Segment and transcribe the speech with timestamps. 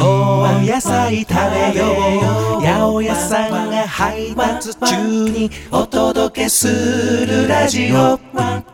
[0.00, 1.86] お野菜食べよ
[2.58, 8.64] う八百屋さんが配達中にお届けするラジオ八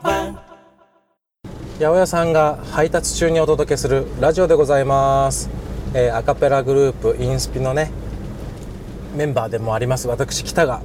[1.78, 5.48] 百屋さんが配達中にお届けするラジオでございます、
[5.94, 7.92] えーアカペラグループインスピのね
[9.14, 10.82] メンバーでもあります私北が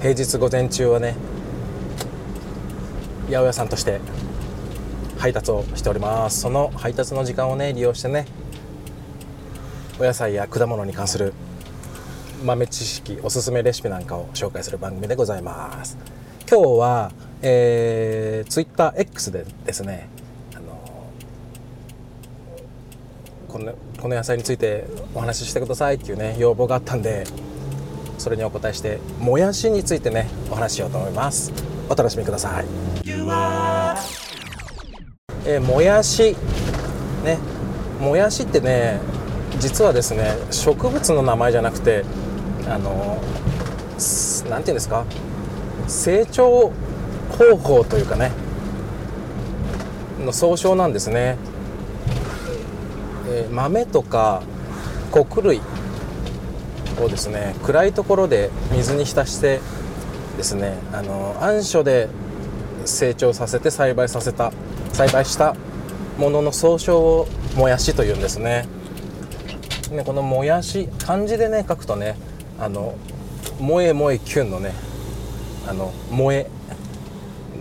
[0.00, 1.16] 平日午前中はね
[3.26, 4.00] 八百屋さんとして
[5.18, 6.40] 配達をしております。
[6.40, 8.26] その配達の時間をね利用してね
[9.98, 11.32] お野菜や果物に関する
[12.44, 15.98] 豆知識おすすめレシピなんかを紹介する番組でございます。
[16.48, 17.12] 今日は、
[17.42, 20.08] えー、TwitterX でですね
[20.54, 20.80] あの
[23.48, 27.24] このこの野菜についてお話ししてくださいっていうね要望があったんで
[28.18, 31.52] それにお答えしてもやしについてねお話ししようと思います。
[31.90, 33.87] お楽しみください。
[35.48, 36.36] えーもやし。
[37.24, 37.38] ね。
[38.00, 39.00] もやしってね
[39.58, 42.04] 実はですね植物の名前じゃなくて
[42.68, 43.18] あの
[43.98, 45.04] すなんていうんですか？
[45.88, 46.70] 成長
[47.30, 48.30] 方法というかね。
[50.24, 51.38] の総称なんですね、
[53.30, 54.42] えー豆とか
[55.10, 55.62] 穀類。
[57.00, 59.60] をですね暗いところで水に浸して
[60.36, 62.08] ですねあの暗所で
[62.84, 64.52] 成長させて栽培させた
[64.92, 65.54] 栽培した
[66.18, 68.66] ものの総称をもやしというんですね。
[69.90, 72.16] ねこのもやし漢字でね書くとね
[72.60, 72.96] あの
[73.58, 74.72] 萌え萌えキュンのね
[75.66, 76.48] あの萌え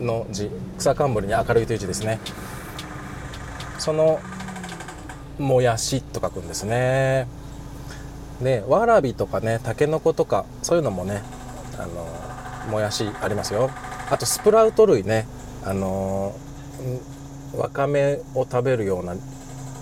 [0.01, 2.19] の字草冠に明るいという字ですね。
[3.79, 4.19] その
[5.39, 7.27] もやしと書くんですね。
[8.41, 11.21] でわらびとかねたけのことかそういうのもね
[11.77, 13.69] あのもやしありますよ。
[14.09, 15.27] あとスプラウト類ね。
[15.63, 16.33] あの
[17.55, 19.15] んわかめを食べるような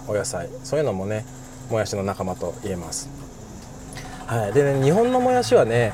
[0.08, 0.50] お野菜。
[0.64, 1.26] そういうのもね
[1.70, 3.10] もやしの仲間と言えます。
[4.28, 4.54] はい。
[4.54, 5.94] でね日本のもやしはね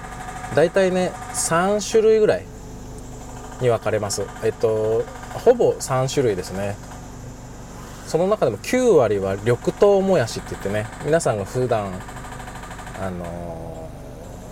[0.56, 2.46] 大体ね3種類ぐらい
[3.62, 4.26] に分かれます。
[4.44, 5.04] えっと
[5.34, 6.76] ほぼ3種類ですね。
[8.08, 11.94] その中でも9割は緑豆もやしって言ってね皆さんが普段
[13.02, 13.62] あのー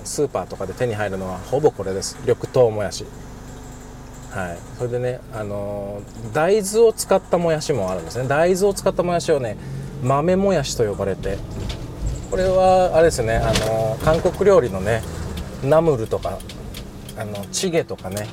[0.05, 2.17] スーパーとかで手に入るのはほぼこれです。
[2.21, 3.05] 緑豆もやし。
[4.31, 4.57] はい。
[4.77, 6.01] それでねあの
[6.33, 8.27] 大豆を使ったもやしもあるんですね。
[8.27, 9.57] 大豆を使ったもやしをね
[10.03, 11.37] 豆もやしと呼ばれて
[12.29, 15.01] これはあれですねあの韓国料理のね
[15.63, 16.37] ナムルとか
[17.17, 18.27] あのチゲとかね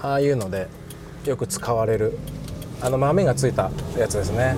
[0.00, 0.68] ああいうので
[1.24, 2.18] よく使われる
[2.80, 4.54] あの豆がついたやつですね。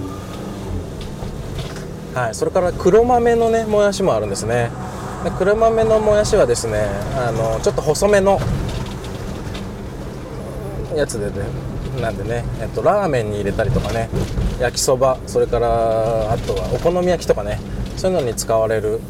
[2.15, 2.35] はい。
[2.35, 4.71] それから黒豆のねもやしもあるんですね。
[5.25, 8.41] で黒豆のもやしはですねあのちょっと細めの
[11.01, 11.47] やつでね
[12.01, 14.09] なんでね、えっと、ラーメンに入れたりとかね
[14.61, 17.59] 焼きそばそれからあとはお好み焼きとかね
[17.97, 19.01] そういうのに使われる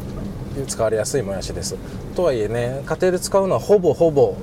[0.67, 1.77] 使われやすいもやしです。
[2.15, 4.35] とはいえね家庭で使うのはほぼほぼ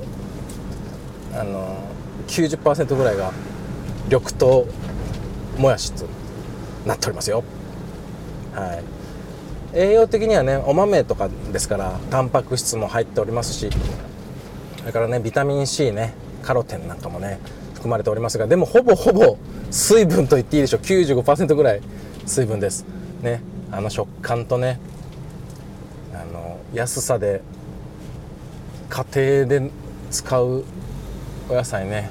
[1.35, 1.77] あの
[2.27, 3.31] 90%ぐらいが
[4.05, 4.65] 緑豆
[5.57, 6.07] もやしと
[6.85, 7.43] なっておりますよ。
[8.53, 9.77] はい。
[9.77, 13.69] 栄養的にはねお豆とかですからタンパク質も入っておりますし
[14.79, 16.13] それからねビタミン C ね。
[16.49, 17.37] カロテンなんかもね
[17.75, 19.37] 含まれておりますがでもほぼほぼ
[19.69, 20.79] 水分と言っていいでしょう。
[20.81, 21.81] 95%ぐらい
[22.25, 22.87] 水分です。
[23.21, 23.43] ね。
[23.71, 24.79] あの食感とね
[26.11, 27.43] あの安さで
[28.89, 29.71] 家庭で
[30.09, 30.63] 使う
[31.49, 32.09] お野菜ね。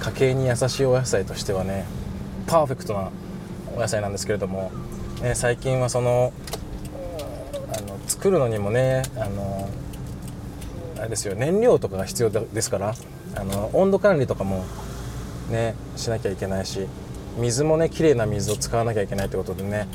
[0.00, 1.84] 家計に優しいお野菜としてはね
[2.48, 3.10] パーフェクトな
[3.76, 4.72] お野菜なんですけれども、
[5.22, 6.32] ね、最近はその
[7.72, 9.70] あの作るのにもねあの
[10.98, 11.36] あれですよ。
[11.36, 12.96] 燃料とかが必要ですから
[13.38, 14.64] あの温度管理とかも
[15.50, 16.86] ねしなきゃいけないし
[17.38, 19.86] 水もねきれいな水を使わなきゃいけないということでね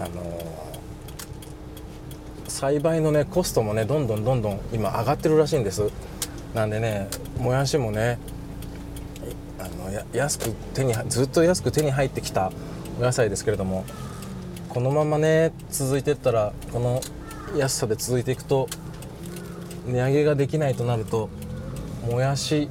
[0.00, 0.42] あの
[2.48, 5.90] 栽培のねコストもねどんどんどんどん今上がってるらしいんです。
[6.54, 8.18] なんでねもやしもね
[9.58, 12.52] あの安く手にずっと安く手に入ってきた
[13.00, 13.84] お野菜ですけれども
[14.68, 17.00] このままね続いてったらこの
[17.56, 18.68] 安さで続いていくと
[19.86, 21.30] 値上げができないとなると
[22.06, 22.68] もやし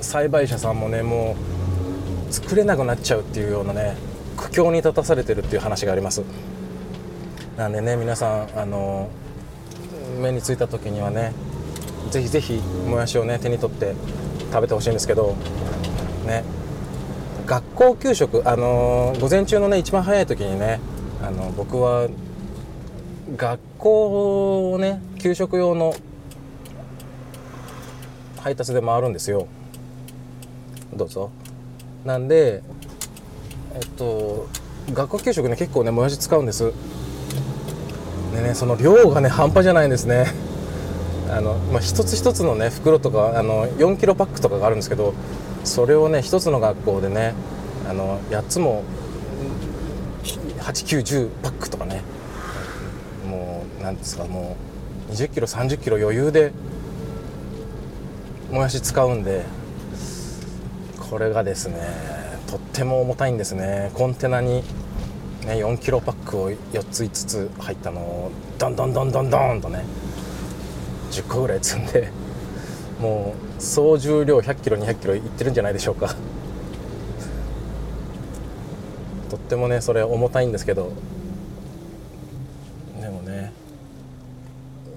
[0.00, 1.36] 栽培者さんもねも
[2.28, 3.96] う作れなくなっちゃうっていうようなね
[4.36, 6.22] 苦境に立たされてるっていう話があります。
[7.56, 9.08] なんでね皆さんあの
[10.20, 11.32] 目についた時にはね
[12.10, 12.54] ぜひぜひ
[12.88, 13.94] もやしをね手に取って
[14.50, 15.36] 食べてほしいんですけど
[16.26, 16.44] ね
[17.46, 20.80] 学校給食あの午前中のね一番早い時にね
[21.22, 22.08] あの僕は
[23.36, 25.94] 学校をね給食用の
[28.44, 29.46] 配達で回るんですよ。
[30.94, 31.30] どうぞ。
[32.04, 32.62] なんで
[33.74, 34.46] えっと
[34.92, 36.70] 学校給食ね結構ねもやし使うんです。
[38.34, 40.26] でねその量がね半端じゃないんですね。
[41.30, 45.14] あの、まあ、一つ一つのね袋とかあの4キロパックとかがあるんですけど
[45.64, 47.32] それをね一つの学校でね
[47.88, 48.84] あの8つも
[50.58, 52.02] 8910パックとかね
[53.26, 54.54] もうなんですかも
[55.08, 56.52] う20キロ30キロ余裕で
[58.54, 59.44] もやし使うんで
[61.10, 61.80] これがですね
[62.46, 63.90] とっても重たいんですね。
[63.94, 64.62] コンテナに、
[65.44, 69.84] ね、4キロパックを4つ5つ入ったのをどんどんどんどんどんとね
[71.10, 72.10] 10個ぐらい積んで
[73.00, 76.14] もう総重量100キロ200キロいってるんじゃないでしょうか。
[79.30, 80.92] とってもねそれ重たいんですけど
[83.00, 83.52] でもね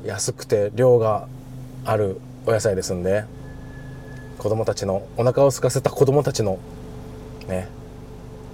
[0.05, 1.27] 安くて量が
[1.85, 3.25] あるお野菜ですんで
[4.47, 6.57] 子供たちのお腹を空かせた子供たちの
[7.49, 7.67] ね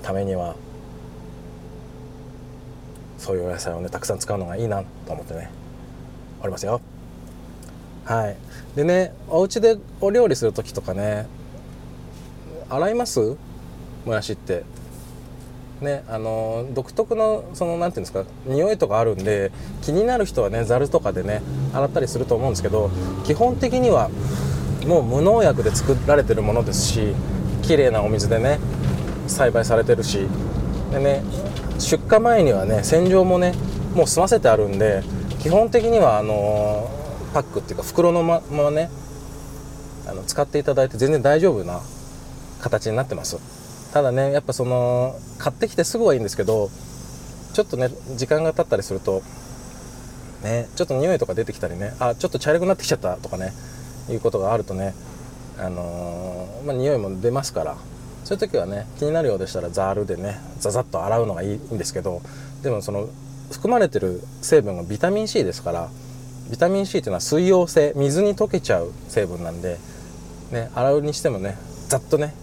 [0.01, 0.55] ためには
[3.19, 5.51] そういうお野菜をねたくさん使うのがいいなと思ってね
[6.41, 6.81] おりますよ。
[8.05, 8.35] はい。
[8.75, 11.27] でねお家でお料理する時とかね
[12.71, 13.37] 洗います？
[14.03, 14.63] もやしって。
[15.79, 19.51] ねあの独特のその何て言うんですか匂いとかあるんで
[19.83, 22.89] 気になる人はねざるとかでね洗ったりすると思うんですけど
[23.25, 24.09] 基本的には
[24.85, 27.15] もう無農薬で作られてるものですし
[27.61, 28.59] 綺麗なお水でね
[29.27, 30.27] 栽培されてるし。
[30.91, 31.23] でね
[31.79, 33.53] 出荷前にはね洗浄もね
[33.95, 35.03] もう済ませてあるんで
[35.39, 36.89] 基本的にはあの
[37.33, 38.89] パックっていうか袋のままね
[40.07, 41.81] あの使っていただいて全然大丈夫な
[42.61, 43.37] 形になってます。
[43.91, 46.69] ただねやっぱその買ってきてすぐはいいんですけど
[47.53, 49.21] ちょっとね時間が経ったりすると
[50.43, 53.53] ねちょっと匂いとか出てきたりねあちょっと茶色くなってきちゃったとかね
[54.09, 54.93] いうことがあるとね
[55.57, 57.77] あのー、まあ、匂いも出ますから
[58.23, 62.21] そういう時はね気になるようでしたらザールでねザザッと洗うのがいいんですけど
[62.63, 63.07] でもその
[63.51, 65.89] 含まれてる成分がビタミン C ですから
[66.49, 69.77] ビタミン C っていうのは水溶性水に溶けちゃう成分なんで、
[70.51, 71.57] ね、洗うにしてもね
[71.87, 72.33] ざっとね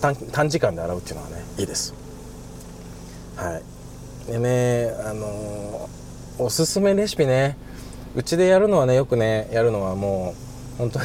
[0.00, 1.94] 短時間で洗うっていうのはねいいです。
[3.36, 3.60] は
[4.28, 4.30] い。
[4.30, 7.56] でねあのー、おすすめレシピね
[8.14, 11.04] うちでやるのはねよくねやるのはもう本当に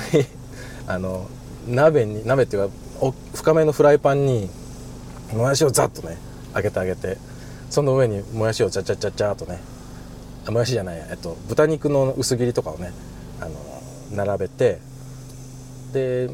[0.88, 1.28] あの
[1.68, 4.50] 鍋に鍋っていうか深めのフライパンに
[5.34, 6.18] もやしをザッとね
[6.56, 7.18] 揚げてあげて
[7.70, 9.60] その上にもやしをチャチャチャチャとね
[10.52, 12.92] もやしじゃない、えっと、豚肉の薄切りとかをね
[13.42, 14.80] あの並べて
[15.92, 16.30] で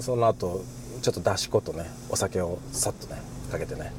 [0.00, 0.62] その後
[1.02, 3.20] ちょっとだし粉とねお酒をさっとね
[3.50, 3.92] かけてね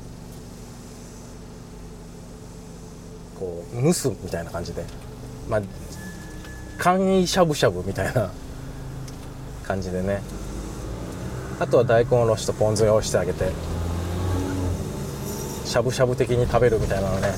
[3.39, 4.83] こう蒸すみたいな感じで
[5.47, 5.61] まあ
[6.77, 8.31] 簡易しゃぶしゃぶみたいな
[9.63, 10.21] 感じでね。
[11.59, 13.51] あとは大根おろしとポン酢用意してあげて
[15.65, 17.29] しゃぶしゃぶ的に食べるみたいなのね。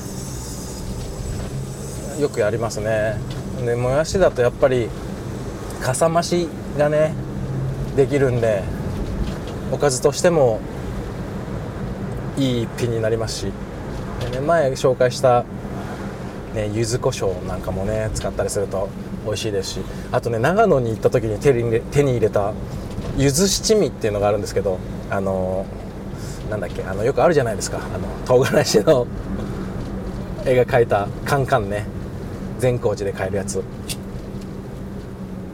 [2.20, 3.16] よくやりますね。
[3.64, 4.88] でもやしだとやっぱり
[5.80, 7.14] かさ増しがね
[7.96, 8.62] できるんで
[9.72, 10.60] おかずとしても
[12.36, 13.44] いい一品になりますし、
[14.32, 15.44] ね、前紹介した
[16.54, 18.88] ね、柚子胡椒なんかもね使ったりすると
[19.24, 19.80] 美味しいですし
[20.12, 22.52] あとね長野に行った時に手に手に入れた
[23.16, 24.78] 柚子七味っていうのがあるんですけど
[25.10, 25.66] あの
[26.50, 29.06] なんだっけあのよくあるじゃないですかあの唐辛子の
[30.44, 31.86] 絵が描いたカンカンね
[32.58, 33.62] 善光寺で買えるやつ。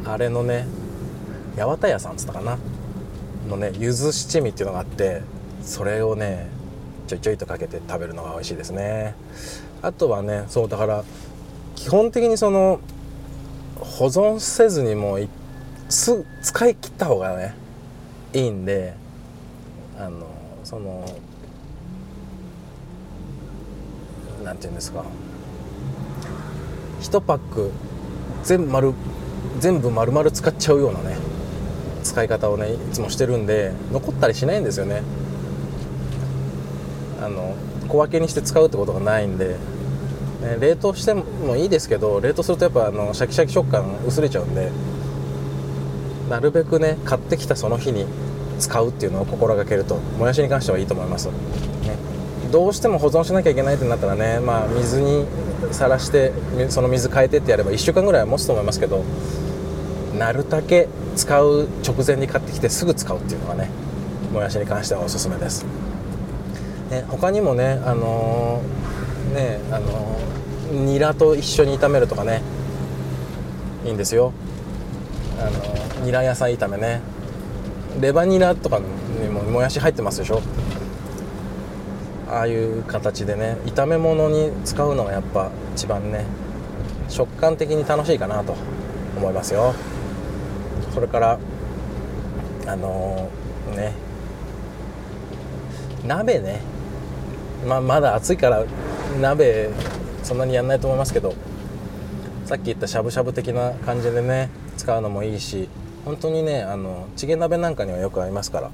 [0.05, 0.67] あれのね
[1.57, 2.59] 八幡屋さんっつったかな
[3.49, 5.23] のね柚子七味っていうのがあって
[5.63, 6.49] それをね
[7.09, 9.15] ちょいちょいとかけて食べるのが美味しいですね。
[9.83, 11.05] あとはねそうだから
[11.75, 12.81] 基本的にその
[13.97, 15.27] 保存せずにもう
[15.89, 17.55] す使い切った方がね
[18.35, 18.93] いいんで
[19.99, 20.27] あの
[20.65, 21.07] その
[24.45, 25.03] なんて言うんですか。
[27.01, 27.71] 1パック
[28.45, 28.95] 全部丸
[29.61, 31.17] 全部丸々使っちゃうようなね
[32.03, 35.03] 使い方をねいつもしてるんで残ったりしないんですよね。
[37.23, 37.55] あの
[37.89, 39.57] 小分けにして使うってことがないんで
[40.43, 44.71] ね、冷凍してもいいですけど冷凍するとやっぱあのシャキシャキ食感薄れちゃうんで
[46.29, 48.07] なるべくね買ってきたその日に
[48.59, 51.33] 使うっていうのを心がけるともやしに関してはいいと思います、ね、
[52.51, 55.27] どうしても保存しなきゃいけないってなったらね、まあ、水に
[55.73, 56.33] さらして
[56.69, 59.05] その水変えてってやれば1週間ぐらいは持つと思いますけど
[60.19, 63.71] なるだけ使う直前に買ってきてすぐ使うっていうのがね
[64.33, 65.65] もやしに関してはおすすめです、
[66.91, 68.96] ね、他にもねあのー、
[69.35, 70.19] ねあの
[70.73, 72.43] ニラと一緒に炒めるとかね
[73.85, 74.33] いいんですよ。
[75.39, 77.01] あのニラ野菜炒めね。
[78.01, 80.43] レバニラとかにももやし入ってますでしょ。
[82.29, 86.25] ああいう形でね炒め物に使うのがやっぱ一番ね
[87.09, 88.57] 食感的に楽しいかなと
[89.17, 89.75] 思いますよ。
[90.93, 91.39] それから
[92.67, 93.93] あのーね
[96.07, 96.61] 鍋ね。
[97.67, 98.65] まあ、まだ暑いから
[99.17, 99.71] 鍋
[100.23, 101.35] そんなにやんないと思いますけど
[102.45, 105.69] さっき言ったしゃぶしゃぶ的な感じでね使うのもいいし
[106.05, 108.71] 本当にねあのチゲ鍋なんかにはよく合いますから、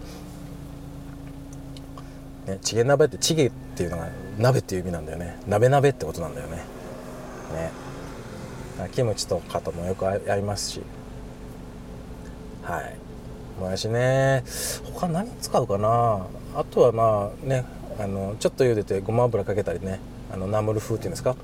[2.52, 4.08] ね、チゲ鍋ってチゲっていうのが
[4.38, 5.38] 鍋っていう意味なんだよね。
[5.46, 6.56] 鍋鍋ってことなんだよね。
[6.56, 6.62] ね。
[8.92, 10.82] キムチとかともよく合いますし。
[12.62, 12.96] はい。
[13.60, 14.42] もやしね。
[14.94, 16.26] 他何使うかな？
[16.54, 17.64] あとはまあね
[17.98, 20.00] あのちょっと茹でてごま油かけたりね。
[20.32, 21.36] あのナムル風っていうんですか？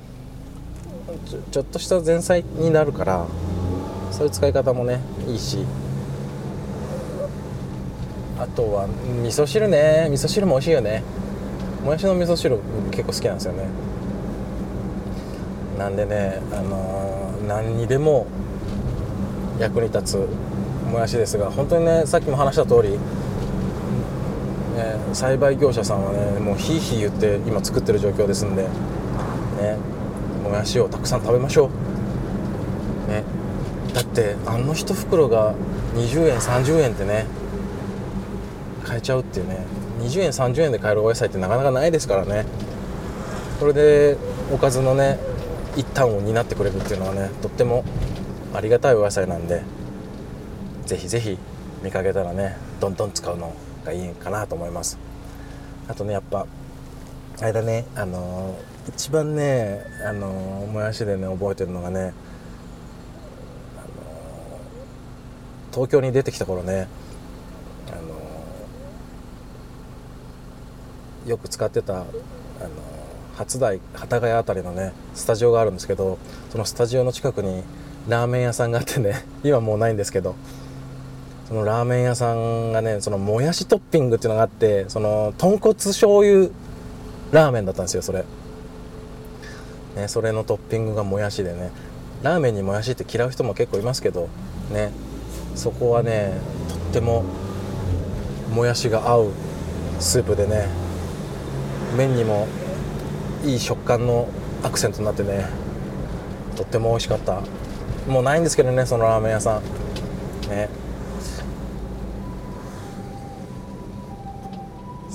[1.50, 3.26] ちょっとした前菜になるから
[4.10, 5.64] そういう使い方もねいいし。
[8.40, 10.06] あとは味噌汁ね。
[10.10, 11.02] 味噌汁も美味しいよね。
[11.84, 12.58] もやしの味噌汁
[12.90, 13.64] 結構好きなんですよね。
[15.76, 18.26] なんでねあのー、何にでも
[19.58, 20.28] 役に立つ
[20.90, 22.98] もやしですが本当にねさっきも話した通り
[24.78, 28.68] ね、栽培業者さんはねもうひいひい言って今作ってる状況ですんでね
[30.44, 31.68] もやしをたくさん食べましょ
[33.06, 33.10] う。
[33.10, 33.24] ね。
[33.92, 35.54] だってあの1袋が
[35.94, 37.26] 20円30円ってね
[38.84, 39.66] 買えちゃうっていうね。
[40.00, 42.46] 20円30円で買えるお野菜ってなかなかないですからね。
[43.58, 44.16] これで
[44.54, 45.18] おかずのね
[45.76, 47.84] 一端を担ってくれるっていうのはねとっても
[48.54, 49.62] ありがたいお野菜なんで
[50.86, 51.36] ぜひぜひ
[51.82, 54.98] 見かけたらねどんどん使うのをがいいかなと思います。
[55.88, 56.46] あとねやっぱ
[57.40, 66.88] あれだねあのー、一番ねあのー、もやしでね覚えてるのがね、あのー、東京に出てきた頃ね
[67.90, 67.92] あ
[71.26, 72.06] のよく使ってたあの
[73.36, 76.18] 初台幡ヶ谷辺りのねスタジオがあるんですけど
[76.50, 77.62] そのスタジオの近くに
[78.08, 80.34] ラーメン屋さんがあってね今もうないんですけど
[81.48, 86.50] そのラーメン屋さんがねそのもやしトッピングっていうのがあってその豚骨醤油
[87.32, 88.22] ラーメンだったんですよそれ、
[89.96, 91.70] ね、それのトッピングがもやしでね。
[92.22, 94.28] ラーメンにもやしって嫌う人も結構いますけど
[94.70, 94.90] ね。
[95.54, 96.34] そこはね
[96.68, 97.24] とっても
[98.52, 99.30] もやしが合う
[100.00, 100.68] スープでね
[101.96, 102.46] 麺にも
[103.42, 104.28] いい食感の
[104.62, 105.46] アクセントになってね
[106.56, 107.40] とっても美味しかった。
[108.06, 109.62] もうないんですけどねそのラーメン屋さん。
[110.50, 110.68] ね。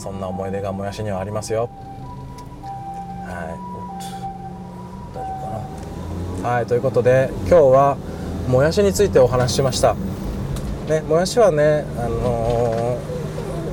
[0.04, 1.70] そんな思い出がもやしにはありますよ。
[3.26, 3.56] は
[5.14, 5.16] い。
[5.16, 5.46] 大丈夫
[6.42, 6.50] かな。
[6.50, 7.98] はいということで今日は
[8.50, 9.96] もやしについてお話ししました。
[10.90, 12.98] ねもやしはねあの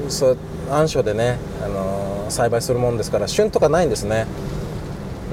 [0.07, 0.39] ー、そう
[0.71, 4.29] 暗所でね、あのー、栽培するもんですから旬とかないんですね。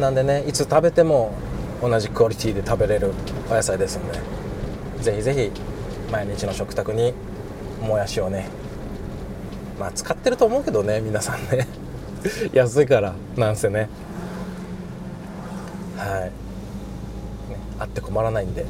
[0.02, 1.32] なんでねいつ食べても
[1.80, 3.12] 同じクオリティで食べれる
[3.52, 4.20] お野菜ですんで
[5.04, 5.52] ぜひぜひ
[6.12, 7.14] 毎日の食卓に
[7.84, 8.50] もやしをね
[9.80, 11.68] まあ使ってると思うけどね皆さんね。
[12.54, 13.90] 安いからなんせね。
[15.98, 16.22] はい。
[16.22, 16.32] ね
[17.80, 18.66] あって困らないんで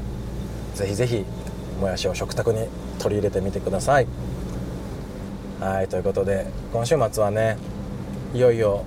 [0.75, 1.25] ぜひぜひ
[1.79, 2.67] もやしを食卓に
[2.99, 4.07] 取り入れてみてください。
[5.59, 7.57] はいということで今週末はね
[8.33, 8.83] いよいよ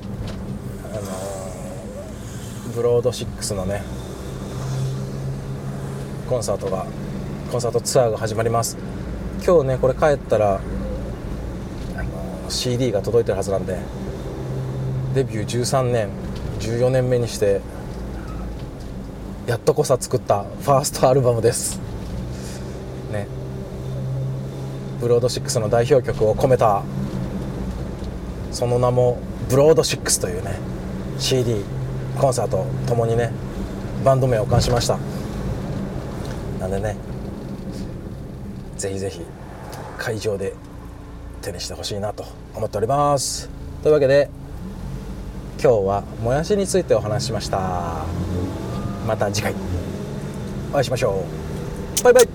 [0.92, 3.82] あのー、ブロード6のね
[6.28, 6.86] コンサートが
[7.50, 8.78] コンサートツアーが始まります。
[9.44, 10.60] 今日ねこれ帰ったら
[12.50, 13.78] CD が届いてるはずなんで
[15.14, 16.09] デビュー13年
[16.61, 17.61] 14年目にして
[19.47, 21.80] やっとこさ作ったファーストアルバムです。
[23.11, 23.26] ね。
[25.00, 26.83] ブロード6の代表曲を込めた
[28.52, 30.57] その名もブロード6というね
[31.19, 31.64] CD
[32.21, 33.33] コンサートともにね
[34.04, 34.99] バンド名を冠しました。
[36.61, 36.97] なんでね
[38.76, 39.23] ぜひぜひ
[39.99, 40.54] 会場で
[41.40, 43.49] 手にしてほしいなと思っております。
[43.82, 44.30] というわけで
[45.62, 48.04] 今日はもやしについてお話ししました。
[49.06, 49.54] また次回。
[50.73, 51.25] お会いしましょ
[52.00, 52.02] う。
[52.02, 52.28] バイバイ。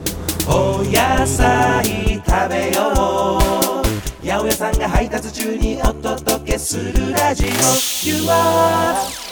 [0.48, 3.66] お野菜食べよう。
[4.28, 7.48] 八百屋さんが配達中にお届けするラジオ。
[7.48, 9.25] You are